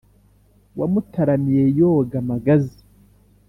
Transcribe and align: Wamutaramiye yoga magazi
Wamutaramiye 0.79 1.63
yoga 1.79 2.17
magazi 2.31 2.79